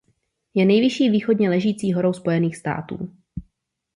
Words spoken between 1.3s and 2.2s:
ležící horou